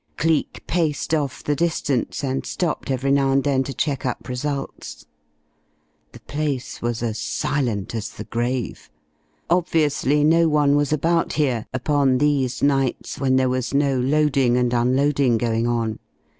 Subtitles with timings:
[0.17, 5.05] Cleek paced off the distance and stopped every now and then to check up results.
[6.13, 8.89] The place was as silent as the grave.
[9.47, 14.73] Obviously no one was about here upon these nights when there was no loading and
[14.73, 15.99] unloading going on.